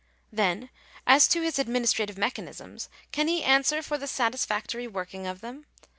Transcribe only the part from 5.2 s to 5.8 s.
of them